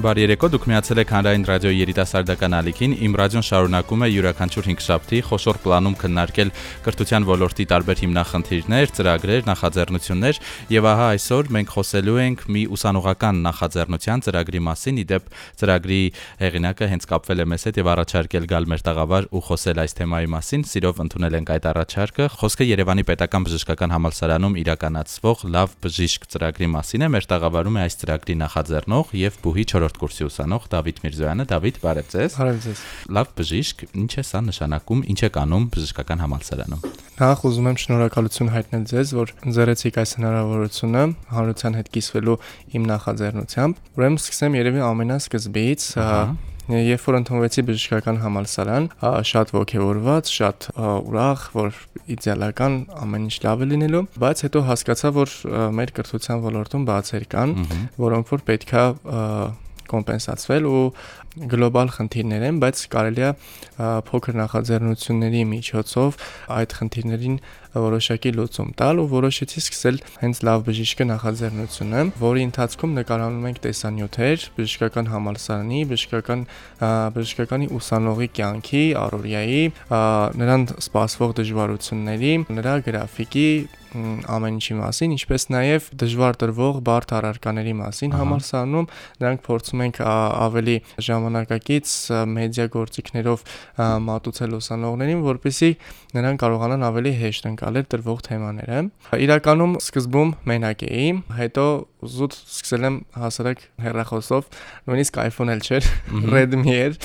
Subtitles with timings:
[0.00, 4.84] Բարի երեկո, դուք միացել եք Հանրային ռադիոյի երիտասարդական ալիքին։ Իմ ռադիոն շարունակում է յուրաքանչյուր 5
[4.86, 6.52] շաբթի խոշոր պլանում քննարկել
[6.86, 10.40] կրթության ոլորտի տարբեր հիմնախնդիրներ, ծրագրեր, նախաձեռնություններ,
[10.72, 15.28] եւ ահա այսօր մենք խոսելու ենք մի ուսանողական նախաձեռնության ծրագրի մասին։ Իդեպ
[15.60, 16.00] ծրագրի
[16.40, 20.32] հեղինակը հենց կապվել է մեզ հետ եւ առաջարկել գալ մեր տաղավար ու խոսել այս թեմայի
[20.40, 26.70] մասին։ Սիրով ընդունել ենք այդ առաջարկը։ Խոսքը Երևանի Պետական Բժշկական Համալսարանում իրականացվող Լավ բժիշկ ծրագրի
[26.78, 30.98] մասին է։ Մեր տաղավարում է այս ծրագրի նախաձեռնող եւ բուհի 4 4-րդ կուրսի ուսանող Դավիթ
[31.04, 32.82] Միրզոյանը։ Դավիթ, բարև ձեզ։ Բարև ձեզ։
[33.16, 36.84] Լավ բժիշկ, ինչ է սա նշանակում, ինչ է կանում բժշկական համալսարանում։
[37.20, 41.02] Նախ ուզում եմ շնորհակալություն հայտնել ձեզ, որ ընձեռեցիք այս հնարավորությունը
[41.34, 42.38] հանրության հետ կիսվելու
[42.80, 45.90] իմ նախաձեռնությամբ։ Ուրեմն սկսեմ երևի ամենասկզբից,
[46.70, 48.84] Երբ որ ընդունվեցի բժշկական համալսարան,
[49.26, 51.78] շատ ողջավորված, շատ ուրախ, որ
[52.14, 55.34] իդեալական ամեն ինչ լավ է լինելու, բայց հետո հասկացա, որ
[55.80, 57.56] մեր կրթության ոլորտում բացեր կան,
[58.06, 58.84] որոնք որ պետքա
[59.90, 60.82] կոմպենսացվել ու
[61.50, 63.30] գլոբալ խնդիրներ են, բայց կարելի է
[64.10, 66.18] փոքր նախաձեռնությունների միջոցով
[66.56, 67.36] այդ խնդիրներին
[67.74, 74.46] որոշակի լուծում տալ ու որոշեցի սկսել հենց լավ բժիշկը նախաձեռնությունը, որի ընթացքում նկարահանում ենք տեսանյութեր
[74.60, 76.46] բժշկական համալսարանի, բժշկական
[77.16, 79.62] բժշկականի ուսանողի կյանքի, առօրյայի,
[80.40, 83.46] նրան սպասվող դժվարությունների, նրա գրաֆիկի
[83.90, 88.86] ամեն ինչի մասին, ինչպես նաև դժվար տրվող բարդ առարկաների մասին համալսարանում
[89.22, 90.76] նրանք փորձում ենք ավելի
[91.10, 91.94] ժամանակակից
[92.36, 93.44] մեդիա գործիքներով
[94.06, 95.72] մատուցել ուսանողներին, որպեսզի
[96.14, 98.78] նրանք կարողանան ավելի հեշտ ընկալել տրվող թեմաները։
[99.20, 101.64] Իրականում սկզբում մենակ էի, հետո
[102.14, 104.48] զուտ սկսել եմ հասարակ հեռախոսով,
[104.88, 105.90] նույնիսկ iPhone էլ չէր,
[106.32, 106.96] Redmi էր։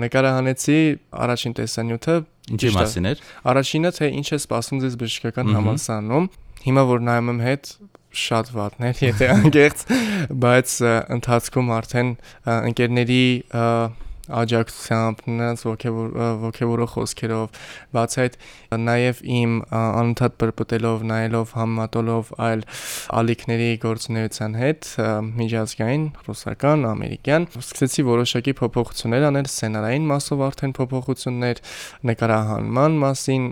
[0.00, 0.78] Նկարահանեցի
[1.26, 2.16] առաջին տեսանյութը
[2.56, 6.28] Ինչի մասին էր։ Առաջինը թե ինչ է սպասում ձեզ բժշկական համալսարանում։
[6.66, 7.70] Հիմա որ նայում եմ հետ
[8.16, 9.82] շատ վատներ, եթե անկեղծ,
[10.46, 10.74] բայց
[11.16, 12.12] ընթացքում արդեն
[12.56, 13.24] ընկերների
[14.26, 17.60] աջակցությամբ, նրանց ողջևորող խոսքերով,
[17.96, 18.38] բացի այդ
[18.86, 22.64] նաև իմ անընդհատ բրբտելով, նայելով, համատոլով այլ
[23.20, 24.90] ալիքների գործունեության հետ,
[25.36, 31.62] միջազգային, ռուսական, ամերիկյան, սկսեցի որոշակի փոփոխություններ անել սցենարային մասով արդեն փոփոխություններ,
[32.10, 33.46] նկարահանման մասին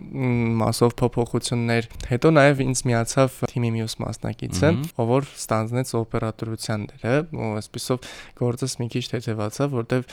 [0.65, 7.51] մասով փոփոխություններ, հետո նաև ինձ միացավ թիմի մյուս մասնակիցը, ով որ ստանձնեց օպերատորության դերը, ու
[7.61, 8.09] այսպեսով
[8.41, 10.07] գործս մի քիչ թեթևացավ, որտեվ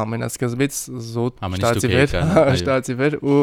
[0.00, 0.80] ամենասկզբից
[1.10, 2.14] զոտ շտացի վեր,
[2.60, 3.38] շտացի վեր ու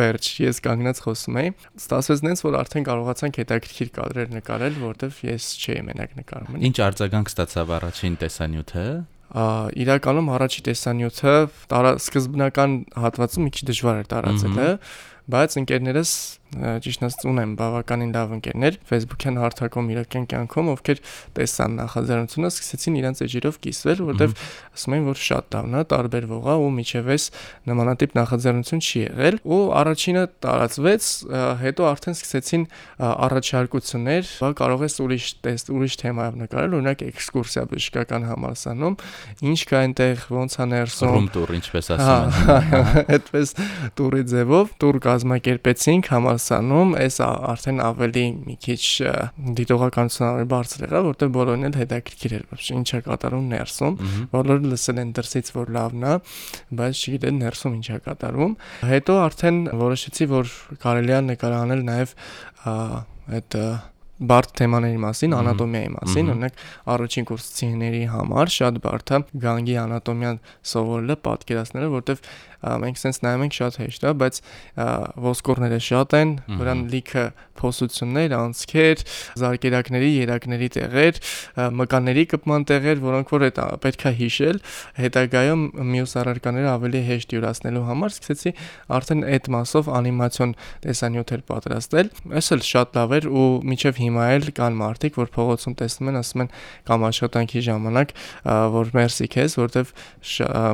[0.00, 5.48] վերջ ես կանգնած խոսում էի։ Ստացվեց նենց, որ արդեն կարողացանք հետաքրքիր կադրեր նկարել, որտեվ ես
[5.60, 8.86] չէի մենակ նկարում։ Ինչ արձագանք ստացավ առաջին տեսանյութը?
[9.30, 11.34] Իրականում առաջի տեսանյութը
[11.70, 14.58] տարա սկզբնական հատվածում մի քիչ դժվար էր տարածել,
[15.30, 16.14] բայց ընկերներս
[16.50, 21.02] ճիշտ ասած ունեմ բավականին լավ ընկերներ Facebook-յան հարթակում իրական կյանքում, ովքեր
[21.36, 24.34] տեսան նախաձեռնությունը, սկսեցին իրենց էջերով կիսվել, որովհետև
[24.74, 27.26] ասում են, որ շատ լավն է, տարբերվող է ու միջևես
[27.70, 31.04] նմանատիպ նախաձեռնություն չի եղել ու առաջինը տարածվեց,
[31.60, 32.64] հետո արդեն սկսեցին
[33.10, 38.98] առաջարկություններ, բա կարող ես ուրիշ տեստ, ուրիշ թեմայով նկարել, օրինակ էքսկուրսիա բժշկական համալսանում,
[39.50, 43.54] ինչ կա այնտեղ, ոնց է ներսում, ռում տուր, ինչպես ասում են։ Այդպես
[44.00, 48.84] տուրի ձևով տուր կազմակերպեցինք համալ համալսանում, այս արդեն ավելի մի քիչ
[49.60, 53.98] դիտողականություն ավելի բարձր եղավ, որտեղ բոլորին էլ հետաքրքիր էր, ոչ ինչ է կատարում ներսում,
[54.32, 56.14] բոլորը լսել են դրսից, որ լավն է,
[56.80, 58.58] բայց չգիտեն ներսում ինչ է կատարում։
[58.90, 62.18] Հետո արդեն որոշեցի, որ կարելի է նկարահանել նաև
[63.40, 63.60] այդ
[64.20, 66.58] բարդ թեմաների մասին, անատոմիայի մասին, օրինակ
[66.92, 70.40] առաջին կուրսցիների համար շատ բարդ է գանգի անատոմիան
[70.72, 72.20] սովորելը, պատկերացնելը, որտեղ
[72.60, 74.40] մենք sense նայում ենք շատ հեշտ է, բայց
[75.26, 77.24] ոսկորները շատ են, որան լիքը
[77.60, 79.02] փոսություններ, անցքեր,
[79.40, 81.18] զարկերակների, երակների տեղեր,
[81.76, 84.60] մկանների կպման տեղեր, որոնք որ այդ պետքա հիշել,
[85.00, 88.52] հետագայում մյուս առարկաները ավելի հեշտ յուրացնելու համար սկսեցի
[88.96, 90.54] արդեն այդ մասով անիմացիոն
[90.86, 92.10] տեսանյութեր պատրաստել։
[92.40, 96.20] Այս էլ շատ լավ էր ու միջև հիմա էլ կան մարդիկ, որ փողոցում տեսնում են,
[96.20, 96.50] ասում են
[96.90, 98.14] կամ աշխատանքի ժամանակ,
[98.80, 99.94] որ մերսի քեզ, որովհետև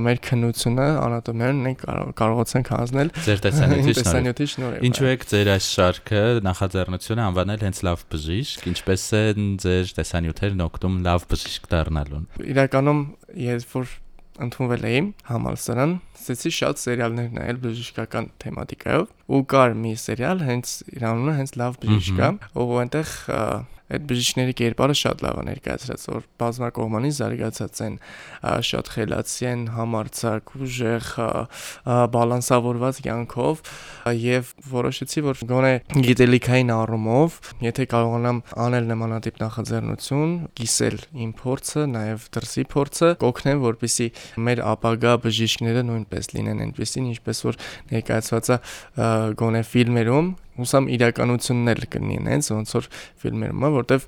[0.06, 7.24] մեր քննությունը անատոմիան մենք կարողացանք հանձնել ձեր տեսանյութի շնորհիվ։ Ինչու եք ձեր այս շարքը նախաձեռնությունը
[7.26, 12.26] անվանել հենց լավ բժիշկ, ինչպես են ձեր տեսանյութերն օգտում լավ բժիշկ դառնալուն։
[12.56, 13.02] Իրականում
[13.46, 13.94] ես որ
[14.46, 21.08] ընդունվել էի համալսարան, սկսեցի շատ սերիալներ նայել բժշկական թեմատիկայով ու կար մի սերիալ, հենց իր
[21.12, 22.30] անունը հենց լավ բժիշկ է,
[22.62, 23.16] ով այնտեղ
[23.86, 27.98] այդ բժիշկների կերպարը շատ լավ է ներկայացրած, որ բազմակողմանի զարգացած են,
[28.66, 31.10] շատ խելացի են, համարցակ, ուժեղ,
[32.16, 33.62] բալանսավորված կյանքով
[34.26, 35.72] եւ որոշեցի, որ գոնե
[36.06, 44.08] գիտելիքային առումով, եթե կարողանամ անել նմանատիպ նախաձեռնություն, կիսել իմ փորձը, նաեւ դրսի փորձը, կօգնեմ, որպիսի
[44.50, 47.60] մեր ապագա բժիշկները նույնպես լինեն այնպեսին, ինչպես որ
[47.94, 48.60] ներկայացված է
[49.40, 52.88] գոնե ֆիլմերում հուսամ իրականությունն էլ կլինի այնց ոնց որ
[53.22, 54.06] ֆիլմերում որտեվ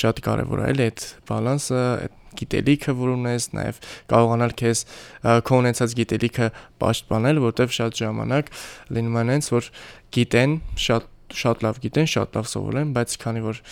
[0.00, 3.78] շատ կարևոր է էլի այդ բալանսը, այդ գիտելիքը, որ ունես, նաև
[4.10, 4.82] կարողանալ քեզ
[5.48, 6.50] քո ունեցած գիտելիքը
[6.82, 8.52] պաշտպանել, որտեվ շատ ժամանակ
[8.96, 9.70] լինում է այնց, որ
[10.14, 10.54] գիտեն,
[10.84, 13.62] շատ շատ լավ գիտեն, շատ լավ սովորեն, բայց քանի որ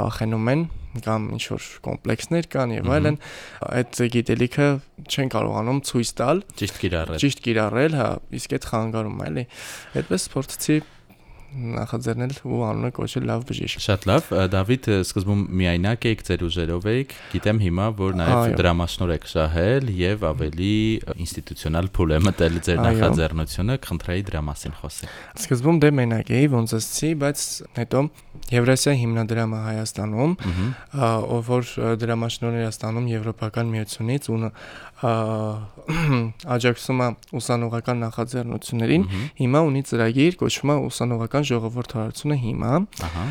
[0.00, 0.64] վախենում են
[1.06, 3.18] կամ ինչ որ կոմպլեքսներ կան եւ այլն,
[3.70, 4.68] այդ գիտելիքը
[5.06, 8.08] չեն կարողանում ցույց տալ, ճիշտ կիրառել։ Ճիշտ կիրառել, հա,
[8.40, 9.44] իսկ այդ խանգարում է, էլի։
[10.00, 10.78] Այդպես փորձեցի
[11.50, 17.14] նախաձեռնել ու անունը կոչել լավ բժիշկ։ Շատ լավ, Դավիթ, սկզբում միայնակ եք, ձեր ուժերով եք,
[17.34, 20.74] գիտեմ հիմա, որ նաև դրամաշնոր եք շահել եւ ավելի
[21.26, 26.76] ինստիտուցիոնալ փուլ է մտել ձեր նախաձեռնությունը, խնդրեի դրա մասին խոսել։ Սկզբում դե մենակ էի, ոնց
[26.78, 27.46] ասեցի, բայց
[27.80, 28.04] հետո
[28.50, 30.32] Եվրասիա հիմնադրամը Հայաստանում,
[31.36, 31.68] ով որ
[32.02, 34.38] դրամաշնորհներ է ստանում Եվրոպական միությունից ու
[35.00, 37.06] աջակցում է
[37.40, 39.04] ուսանողական նախաձեռնություններին,
[39.40, 42.72] հիմա ունի ծրագիր, կոչվում է ուսանողական ժողովրդարությունը հիմա։
[43.08, 43.24] Ահա։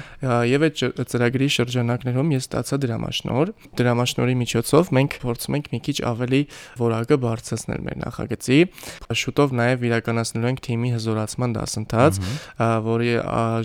[0.50, 0.82] Եվ այդ
[1.14, 6.42] ծրագրի շրջանակներում ես ստացա դրամաշնոր։ Դրամաշնորի միջոցով մենք փորձում ենք մի քիչ ավելի
[6.80, 8.60] որակը բարձրացնել մեր նախագծի։
[9.20, 12.20] Շուտով նաև իրականացնելու ենք թիմի հզորացման դասընթաց,
[12.90, 13.14] որի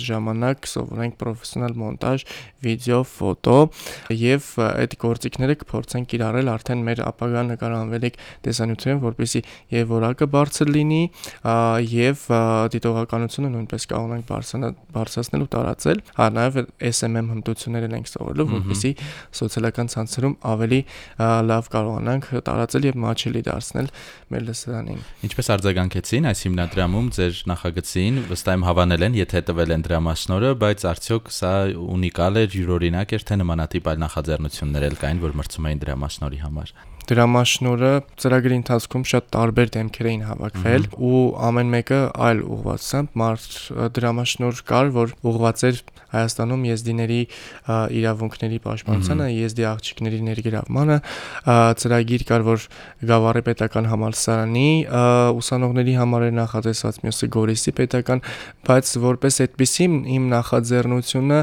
[0.04, 2.24] ժամանակ սովորենք պրոֆեսիոնալ մոնտաժ,
[2.64, 3.58] վիդեո, ֆոտո
[4.14, 9.42] եւ այդ գործիքները կփորձենք կիրառել արդեն մեր ապագա նկարահանվելիք տեսանյութերում, որպեսզի
[9.74, 11.02] եւ որակը բարձր լինի
[11.94, 12.24] եւ
[12.74, 14.26] դիտողականությունը նույնպես կարողանանք
[14.94, 16.58] բարձրացնել ու տարածել։ Հա նաեւ
[16.94, 18.92] SMM հմտություններն ենք սովորելու, որպեսզի
[19.40, 20.80] սոցիալական ցանցերում ավելի
[21.50, 23.90] լավ կարողանանք տարածել եւ մաչելի դարձնել
[24.34, 29.84] մեր լսարանին։ Ինչպես արձագանքեցին այս հիմնադրամում ձեր նախագծին, վստահ եմ հավանել են, եթե տվել են
[29.84, 35.38] դրամաշնորը, բայց արդյոք սա ունիկալ էր, յուրօրինակ էր, թե նմանատիպ այլ նախաձեռնություններ էլ կային, որ
[35.40, 36.74] մրցում էին դրամաշնորի համար
[37.04, 37.90] դրամաշնորը
[38.22, 41.98] ծրագրի ընթացքում շատ տարբեր դեմքեր էին հավաքվել ու ամեն մեկը
[42.28, 43.56] այլ ուղղվածությամբ մարդ
[43.98, 45.82] դրամաշնոր կար, որ ուղղված էր
[46.14, 47.20] Հայաստանում եզդիների
[47.98, 50.98] իրավունքների պաշտպանությանը, եզդի աղջիկների ներգրավմանը,
[51.84, 52.66] ծրագիր կար, որ
[53.10, 54.68] Գավառի պետական համալսարանի
[55.34, 58.22] ուսանողների համար էր նախատեսված, մյուսը Գորիսի պետական,
[58.64, 61.40] բայց որպես այդպեսի իմ նախաձեռնությունը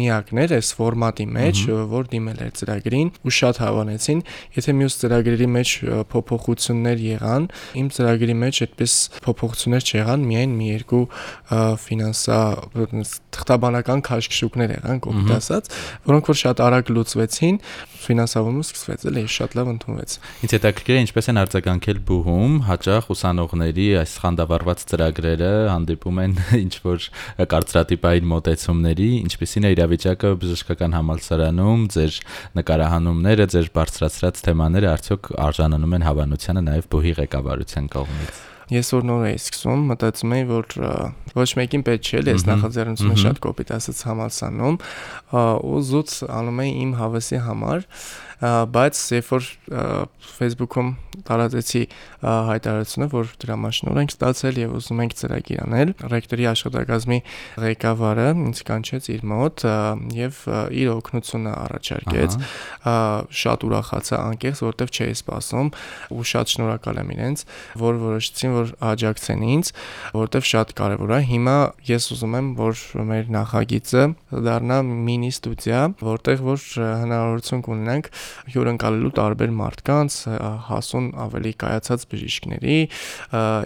[0.00, 4.22] միակն էր այս ֆորմատի մեջ, որ դիմել էր ծրագրին ու շատ հավանեցին,
[4.58, 5.74] եթե մյուս ծրագրերի մեջ
[6.10, 7.48] փոփոխություններ եղան,
[7.80, 11.02] իմ ծրագրի մեջ այդպես փոփոխություններ չեղան, միայն մի երկու
[11.86, 12.40] ֆինանսա
[13.34, 15.70] թղթաբանական քաշքշուկներ եղան, կոպիտ ասած,
[16.10, 17.58] որոնք որ շատ արագ լուծվեցին,
[18.00, 23.86] ֆինանսավորումը սկսվեց, էլի շատ լավ ընդունվեց։ Ինչ հետաքրքիր է ինչպես են արձագանքել բուհում, հաճախ ուսանողների
[24.00, 27.08] այս խանդավառված ծրագրերը հանդիպում են ինչ որ
[27.54, 32.20] կարծրատիպային մոտեցումների, ինչպեսին է իրավիճակը բժշկական համալսարանում, ձեր
[32.60, 39.26] նկարահանումները, ձեր բարձրացրած թեմաները արդյոք արժանանում են հավանությանը նաև բուհի ղեկավարության կողմից ես որ նոր
[39.30, 40.78] էի սկսում, մտածում էի, որ
[41.40, 44.80] ոչ մեկին պետք չէ, ես նախաձեռնությունը շատ կոպիտ ասած համալսանում,
[45.70, 47.86] ու զուտ անում էի իմ հավասի համար,
[48.40, 49.46] բայց երբ որ
[50.40, 50.86] Facebook-ում
[51.28, 51.80] տարածեցի
[52.24, 57.18] հայտարարությունը, որ դրամաշնոր ենք ստացել եւ ուզում ենք ծրագիր անել, ռեկտորի աշխատակազմի
[57.60, 59.64] ղեկավարը ինձ կանչեց իր մոտ
[60.16, 60.40] եւ
[60.80, 62.38] իր օգնությունը առաջարկեց։
[63.44, 65.70] Շատ ուրախացա անկեղծ, որտեվ չէի սպասում
[66.16, 67.44] ու շատ շնորհակալ եմ իրենց,
[67.84, 69.72] որ որոշեցին, որ աջակցեն ինձ,
[70.20, 71.56] որտեվ շատ կարեւոր է։ Հիմա
[71.90, 74.04] ես ուզում եմ, որ մեր նախագիծը
[74.46, 76.66] դառնա մինի ստուդիա, որտեղ որ
[77.00, 78.10] հնարավորություն կունենանք
[78.54, 80.16] հյուրընկալելու տարբեր մարդկանց,
[80.70, 82.78] հասուն ավելի կայացած բժիշկների,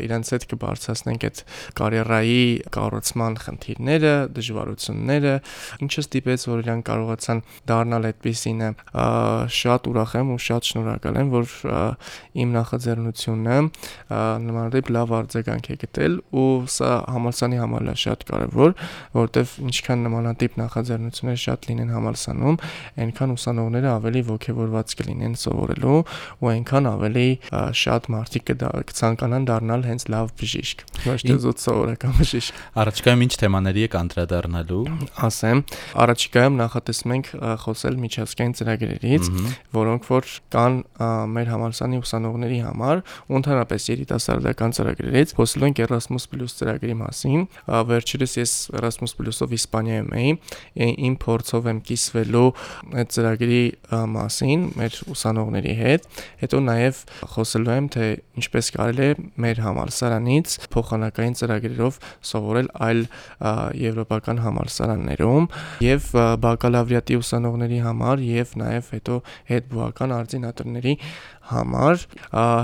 [0.04, 1.42] իրենց հետ կբարձրացնենք այդ
[1.80, 5.34] կարիերայի կառուցման խնդիրները, դժվարությունները,
[5.84, 8.70] ինչը ստիպեց, որ իրանք կարողացան դառնալ այդպեսինը։
[9.58, 11.54] Շատ ուրախ եմ ու շատ շնորհակալ եմ, որ
[12.44, 13.58] իմ նախաձեռնությունը
[14.44, 18.76] նմանատիպ լավ արձագանք է գտել ու սա համալսանի համար է շատ կարևոր,
[19.14, 22.58] որովհետև ինչքան նմանատիպ նախաձեռնություններ շատ լինեն համալսանում,
[23.04, 25.98] այնքան ուսանողները ավելի ոգևոր ողջևորված կլինեն սովորելու
[26.40, 27.26] ու այնքան ավելի
[27.80, 28.52] շատ մարդիկ
[28.90, 34.82] կցանկանան դառնալ հենց լավ բժիշկ ոչ թե զուտ սովորական բժիշկ առաջիկայում ինչ թեմաների եք անդրադառնալու?
[35.28, 35.62] Ասեմ
[36.04, 37.30] առաջիկայում նախատեսում ենք
[37.64, 39.30] խոսել միջազգային ծրագրերից
[39.74, 40.78] որոնք որ կան
[41.34, 43.02] մեր համալսարանի ուսանողների համար
[43.40, 46.26] ընդհանրապես երիտասարդական ծրագրերից խոսելու ենք Erasmus+
[46.58, 47.46] ծրագրի մասին
[47.90, 50.34] վերջերս ես Erasmus+-ով Իսպանիայում էի
[51.08, 52.48] իմ փորձով եմ կիսվելու
[53.02, 53.62] այդ ծրագրի
[54.14, 56.08] մասին մեր ուսանողների հետ
[56.44, 57.02] հետո նաև
[57.34, 58.08] խոսելու եմ թե
[58.44, 62.00] ինչպես կարելի է մեր համալսարանից փոխանակային ծրագրերով
[62.30, 63.02] սովորել այլ
[63.84, 65.48] եվրոպական համալսարաններում
[65.84, 66.08] եւ
[66.44, 69.20] բակալավրիատի ուսանողների համար եւ նաեւ հետո
[69.52, 70.94] հետբուական արձինատորների
[71.50, 72.04] համար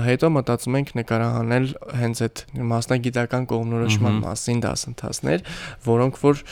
[0.07, 1.67] հետո մտածում ենք նկարահանել
[2.01, 5.45] հենց այդ մասնագիտական կողմնորոշման մասին դասընթացներ,
[5.85, 6.43] որոնք որ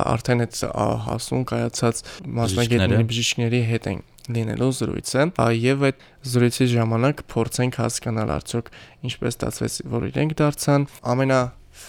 [0.00, 0.60] արդեն այդ
[1.06, 2.02] հասուն կայացած
[2.40, 4.04] մասնագետների բժիշկների հետ են
[4.36, 5.26] լինելու զրույցը
[5.62, 8.72] եւ այդ զրույցի ժամանակ փորձենք հասկանալ արդյոք
[9.06, 11.40] ինչպես ստացվեց որ իրենք դարձան ամենա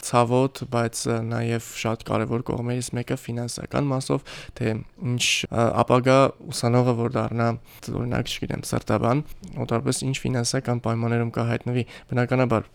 [0.07, 4.23] ցավոտ, բայց նաև շատ կարևոր կողմերից մեկը ֆինանսական մասով,
[4.57, 4.73] թե
[5.07, 5.25] ինչ
[5.83, 6.17] ապագա
[6.53, 7.47] ուսանողը որ դառնա,
[7.97, 9.23] օրինակ, չգիտեմ, սրտաբան,
[9.65, 12.67] օտարպես ինչ ֆինանսական պայմաններում կհայտնվի։ Բնականաբար,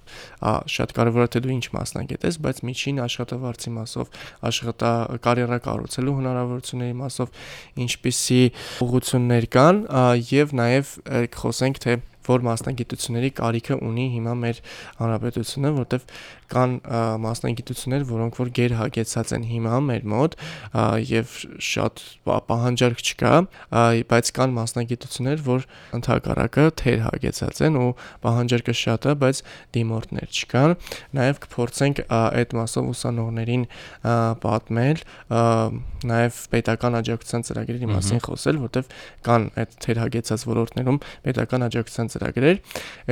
[0.76, 4.12] շատ կարևոր է թե դու ինչ մասնագետ ես, բայց միջին աշխատավարձի մասով,
[4.52, 4.92] աշխատա
[5.26, 7.36] կարիերա կառուցելու հնարավորությունների մասով
[7.86, 8.42] ինչպիսի
[8.86, 9.84] ուղություններ կան
[10.32, 10.96] եւ նաև
[11.42, 14.62] խոսենք թե որ մասնագիտությունների կարիքը ունի հիմա մեր
[15.00, 16.06] հանրապետությունը, որտեվ
[16.52, 16.74] կան
[17.22, 20.34] մասնագիտություններ, որոնք որ գերհագեցած են հիմա մեր մոտ
[21.08, 21.36] եւ
[21.68, 23.32] շատ պահանջարկ չկա,
[24.12, 25.66] բայց կան մասնագիտություններ, որ
[25.98, 27.88] ընդհակառակը թեր հագեցած են ու
[28.26, 29.42] պահանջարկը շատ է, բայց
[29.76, 30.76] դիմորդներ չկան։
[31.16, 33.64] Նաեւ կփորձենք այդ մասով ուսանողներին
[34.44, 35.02] պատմել,
[36.12, 38.92] նաեւ պետական աջակցության ծրագրերի մասին խոսել, որտեվ
[39.26, 42.60] կան այդ թեր հագեցած ոլորտներում պետական աջակցության ծրագրեր,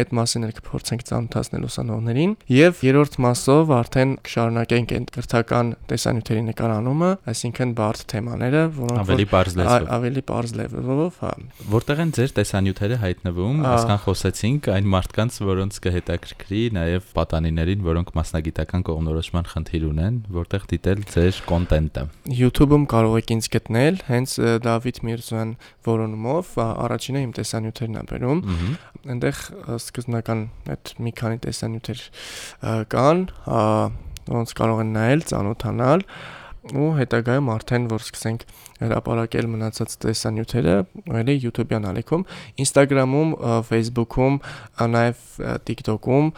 [0.01, 7.11] այդ մասին էլ կփորձենք ծանոթացնել ուսանողներին եւ երրորդ մասով արդեն կշարունակենք այդ կրթական տեսանյութերի նկարանումը,
[7.31, 11.33] այսինքն բարդ թեմաները, որոնք ավելի բարձ լեզվով, ավելի բարձ լեզվով, հա։
[11.71, 18.85] Որտեղ են ձեր տեսանյութերը հայտնվում, այսքան խոսեցինք այն մարդկանց, որոնց կհետաքրքրի նաեւ պատանիներին, որոնք մասնագիտական
[18.91, 22.05] կողմնորոշման խնդիր ունեն, որտեղ դիտել ձեր կոնտենտը։
[22.41, 25.53] YouTube-ում կարող եք ինձ գտնել, հենց Դավիթ Միրզոյան
[25.91, 28.41] որոնումով առաջինը իմ տեսանյութերն ա բերում
[29.11, 29.41] այնտեղ
[29.77, 30.43] սկզբնական
[30.75, 32.03] այդ մի քանի տեսանյութեր
[32.95, 33.23] կան,
[34.31, 36.05] ոնց կարող են նայել, ծանոթանալ
[36.77, 38.45] ու հետագայում արդեն որ սկսենք
[38.81, 40.77] հրապարակել մնացած տեսանյութերը
[41.21, 42.25] էլի YouTube-յան ալիքում,
[42.65, 43.35] Instagram-ում,
[43.71, 44.39] Facebook-ում,
[44.97, 45.27] նաև
[45.71, 46.33] TikTok-ում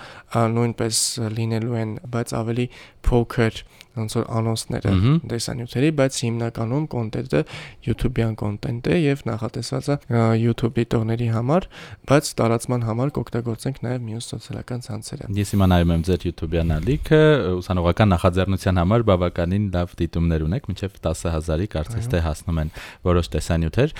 [0.56, 1.04] նույնպես
[1.38, 2.66] լինելու են, բայց ավելի
[3.02, 4.92] փոքր ոնց որ անոնսները
[5.28, 7.40] տեսանյութերի, բայց հիմնականում կոնտենտը
[7.86, 9.96] YouTube-յան կոնտենտ է եւ նախատեսված է
[10.42, 11.66] YouTube-ի տողների համար,
[12.08, 17.20] բայց տարածման համար կօգտագործենք նաեւ մյուս սոցիալական ցանցերը։ Ես հիմա նայում եմ ձեր YouTube-յան ալիքը,
[17.60, 22.72] ուսանողական նախաձեռնության համար բավականին լավ դիտումներ ունեք, մինչեւ 10000-ի կարծես թե հասնում են
[23.06, 23.94] որոշ տեսանյութեր։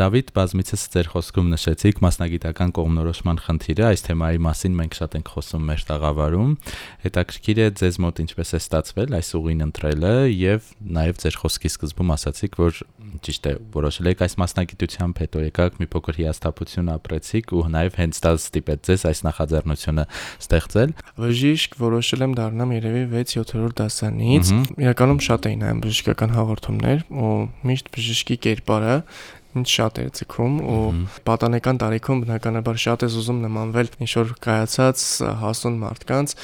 [0.00, 5.66] Դավիթ, բազմիցս ձեր խոսքում նշեցիք մասնագիտական կողմնորոշման խնդիրը, այս թեմայի մասին մենք շատ ենք խոսում
[5.70, 6.50] մեր տաղավարում։
[7.06, 12.12] Հետաքրքիր է ձեզ մոտ ինչպես է ստացվել այս ուղին ընտրելը եւ նաեւ ձեր խոսքի սկզբում
[12.16, 12.80] ասացիք, որ
[13.26, 18.20] ճիշտ է, որոշել եք այս մասնագիտությամբ, հետո եկաք մի փոքր հիասթափություն ապրեցիք ու նաեւ հենց
[18.26, 20.04] դա ստիպեց ձեզ այս նախաձեռնությունը
[20.46, 24.52] ստեղծել։ Բժիշկ որոշել եմ դառնամ երևի 6-7-րդ դասանից։
[24.86, 27.32] Իրականում շատ էին այն բժշկական հաղորդումներ ու
[27.70, 28.94] միշտ բժշկի կերպարը
[29.56, 30.78] ինձ շատ էր ցկում ու
[31.26, 35.04] պատանեկան տարիքում բնականաբար շատ ես ուզում նմանվել ինչ որ կայացած
[35.42, 36.34] հասուն մարդկանց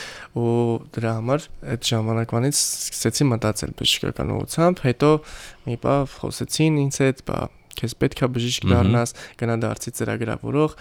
[0.43, 0.55] ու
[0.97, 5.11] դրա համար այդ ժամանակվանից սկսեցի մտածել բժշկական ուղությամբ հետո
[5.69, 7.41] մի բա խոսեցին ինձ հետ բա
[7.79, 10.77] քեզ պետքա բժիշկ դառնաս, գնա դարձի ծրագրավորող,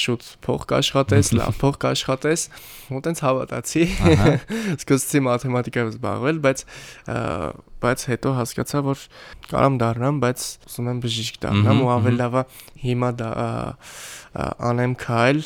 [0.00, 2.48] շուտ փող կաշխատես, լավ փող կաշխատես,
[2.96, 3.86] ու տենց հավատացի։
[4.80, 6.66] Սկսեցի մաթեմատիկայով զբաղվել, բայց
[7.86, 9.02] բայց հետո հասկացա, որ
[9.50, 12.42] կարամ դառնամ, բայց ուզում եմ բժիշկ դառնամ ու ավելի լավա
[12.86, 13.28] հիմա դա
[14.70, 15.42] անեմ քայլ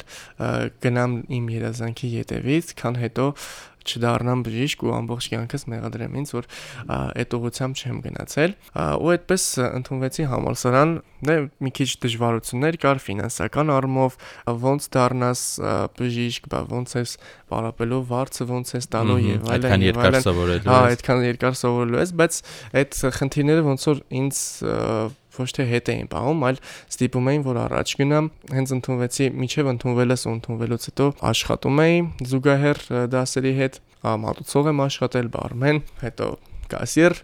[0.85, 3.27] գնամ իմ երազանքի յետևից, քան հետո
[3.87, 6.49] չդառնամ բժիշկ ու ամբողջ կյանքս մեղադրեմ ինձ, որ
[6.91, 8.55] այդ ուղությամբ չեմ գնացել։
[9.01, 10.95] Ու այդպես ընդունվեցի համալսարան,
[11.31, 14.19] դե մի քիչ դժվարություններ կար ֆինանսական առումով,
[14.65, 15.45] ոնց դառնաս
[16.01, 17.17] բժիշկ, բա ոնց ես
[17.51, 22.41] պարապելով վարձը ոնց ես տալու եւ այլն եւ այլն։ Հա, այդքան երկար սովորելու ես, բայց
[22.81, 24.41] այդ խնդիրները ոնց որ ինձ
[25.39, 26.61] ոչ թե հետ էին պահում, այլ
[26.91, 31.99] ստիպում էին, որ առաջ գնամ։ Հենց ընդունվեցի, միջև ընդունվելս ու ընդունվելուց հետո աշխատում էի
[32.31, 32.85] զուգահեռ
[33.15, 33.83] դասերի հետ,
[34.27, 36.29] մատուցող եմ աշխատել, բարմեն, հետո
[36.71, 37.17] կասիր։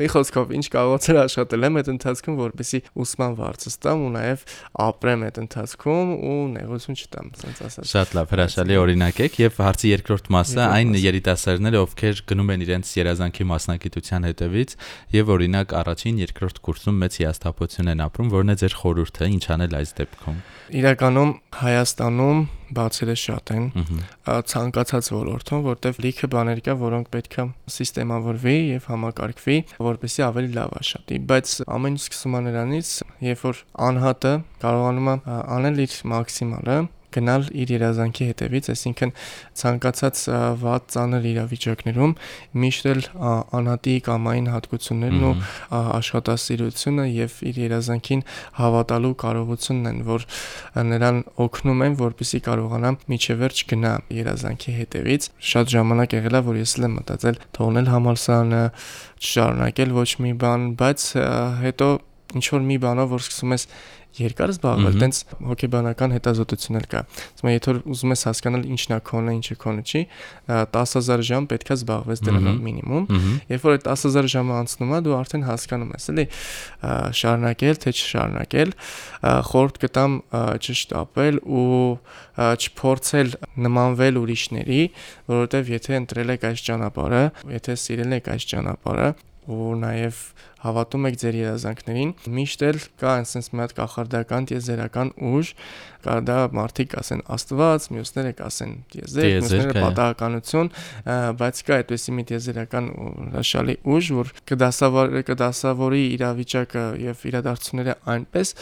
[0.00, 4.44] Մի խոսքով ինչ կարողացել աշխատել եմ այդ ընթացքում, որպեսի ուսման վարձը ստամ ու նաև
[4.84, 9.92] ապրեմ այդ ընթացքում ու նեղություն չտամ, ասենց ասած։ Շատ լավ, հրաշալի օրինակ եք եւ հարցի
[9.94, 14.76] երկրորդ մասը այն երիտասարդները, ովքեր գնում են իրենց երազանքի մասնագիտության հետևից
[15.14, 19.78] եւ օրինակ առաջին, երկրորդ կուրսում մեծ հիասթափություն են ապրում, որն է ձեր խորհուրդը, ինչ անել
[19.80, 20.38] այս դեպքում։
[20.84, 21.32] Իրականում
[21.64, 22.38] Հայաստանում
[22.78, 23.66] բացերը շատ են
[24.54, 30.74] ցանկացած ոլորտում, որտեղ լիքը բաներ կա, որոնք պետք է սիստեմավորվի եւ համակարգվի, որպեսզի ավելի լավ
[30.80, 32.90] աշխատի, բայց ամեն ինչ սկսում է նրանից,
[33.28, 35.16] երբ որ անհատը կարողանում է
[35.54, 36.78] անել իր մաքսիմալը
[37.14, 39.12] գնալ իր երազանքի հետևից, այսինքն
[39.60, 40.22] ցանկացած
[40.64, 42.14] վատ ծանր իրավիճակներում
[42.64, 43.02] միշտ էլ
[43.58, 45.34] անհատի կամային հատկություններն ու
[45.74, 48.24] աշխատասիրությունը եւ իր երազանքին
[48.60, 50.26] հավատալու կարողությունն են, որ
[50.94, 56.74] նրան օգնում են, որպեսզի կարողանա միջևերջ գնա երազանքի հետևից։ Շատ ժամանակ եղել է, որ ես
[56.78, 58.64] էլ եմ մտածել թողնել համալսարանը,
[59.34, 61.06] շարունակել ոչ մի բան, բայց
[61.64, 61.88] հետո
[62.34, 63.66] ինչ որ մի բանով որ սկսում ես
[64.14, 65.18] երկար զբաղվել, տենց
[65.48, 67.00] հոգեբանական հետազոտություն էլ կա։
[67.34, 70.02] Ասում եմ, եթե ուզում ես հասկանալ ինչն է քոնը, ինչը քոնը չի,
[70.74, 73.08] 10000 ժամ պետքա զբաղվես դրանով մինիմում։
[73.50, 76.26] Երբ որ այդ 10000 ժամը անցնում է, դու արդեն հասկանում ես, էլի
[77.24, 78.74] շարունակել թե չշարունակել,
[79.50, 80.16] խորտ կտամ
[80.62, 81.74] չշտապել ու
[82.54, 84.80] չփորձել նմանվել ուրիշների,
[85.34, 87.22] որովհետև եթե ընտրել եք այս ճանապարհը,
[87.54, 89.08] եթե սիրել եք այս ճանապարհը,
[89.44, 90.20] ու նաև
[90.64, 95.50] հավատում եք ձեր երազանքներին, միշտ էլ կա այնպես մի հատ կախարդական տիեզերական ուժ,
[96.04, 100.70] կա դա մարդիկ ասեն Աստված, մյուսները կասեն տիեզեր, մյուսները պատահականություն,
[101.40, 102.90] բայց կա այդպեսի մի տիեզերական
[103.34, 108.52] հրաշալի ուժ, որ կդասավորի կդասավորի իրավիճակը եւ իրադարձությունները այնպես,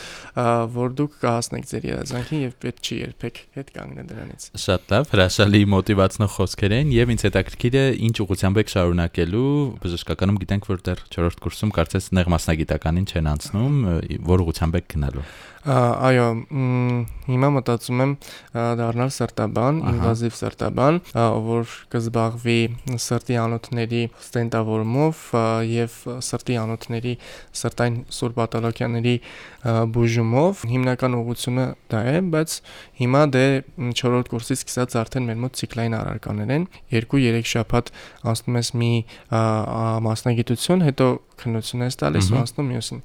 [0.79, 5.63] որ դուք կհասնեք ձեր երազանքին եւ պետք չի երբեք հետ կանգնել դրանից։ Շատ լավ, հրաշալի
[5.73, 11.03] մոտիվացնող խոսքեր են եւ ինձ հետաքրքիր է ինչ ուղղությամբ եք շարունակելու, բժշկականում գիտենք որ դեռ
[11.13, 13.77] 4-րդ կուրսում կարծես նեղ մասնագիտականին չեն անցնում,
[14.33, 15.25] որ ուղղությամբ եք գնալու։
[15.63, 16.25] Այո,
[17.31, 18.13] հիմա մտածում եմ
[18.81, 20.99] դառնալ սրտաբան, ինվազիվ սրտաբան,
[21.47, 22.57] որ կզբաղվի
[23.05, 25.23] սրտի անոթների ստենտավորումով
[25.71, 25.95] եւ
[26.27, 27.15] սրտի անոթների
[27.63, 29.15] սրտային սուր պաթոլոգիաների
[29.95, 32.59] բուժումով։ Հիմնական ուղղությունը դա է, բայց
[32.99, 33.47] հիմա դե
[34.03, 37.95] 4-րդ կուրսից սկսած արդեն մեր մոտ ցիկլային առարկաներ են։ 2-3 շաբաթ
[38.33, 38.93] անցնում ես մի
[40.11, 41.09] մասնագիտություն, հետո
[41.43, 43.01] քննություն ես տալիս ու անցնում մյուսին։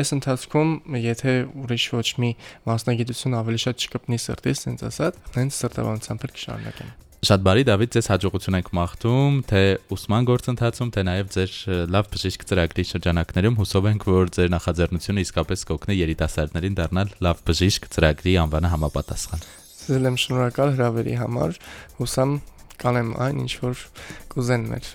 [0.00, 0.70] Այս ընթացքում
[1.02, 2.32] եթե ուրիշ ոչ մի
[2.66, 8.06] մասնագիտություն ավելի շատ չկպնի սրտից, ասենց ասած, հենց սրտաբանությամբ էլ կշարունակեմ։ Շատ բարի Դավիթ, ձեզ
[8.10, 9.60] հաջողություն ենք մաղթում, թե
[9.94, 11.52] ուսման գործընթացում, թե նաև ձեր
[11.94, 17.86] լավ բժիշկ ծրագրի շրջանակներում հուսով ենք, որ ձեր նախաձեռնությունը իսկապես կօգնի երիտասարդներին դառնալ լավ բժիշկ
[17.94, 19.46] ծրագրի անվանը համապատասխան։
[19.86, 21.56] Ձեզ եմ շնորհակալ հրավերի համար։
[22.02, 22.36] Հուսամ
[22.82, 23.86] կանեմ այն, ինչ որ
[24.34, 24.92] կուզեն մեր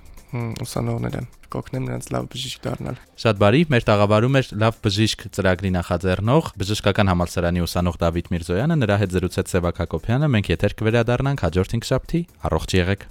[0.68, 6.50] ուսանողները կօգնեմ նրանց լավ բժիշկ դառնալ։ Շատ բարի, մեր տաղավարում էր լավ բժիշկ ծրագրի նախաձեռնող
[6.62, 11.94] բժշկական համալսարանի ուսանող Դավիթ Միրզոյանը, նրա հետ զրուցեց Սևակ Հակոբյանը։ Մենք եթեր կվերադառնանք հաջորդ 5
[11.94, 13.08] շաբթի։ Առողջ եղեք։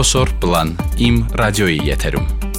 [0.00, 0.70] Խոսոր պլան
[1.04, 2.49] իմ ռադիոյի եթերում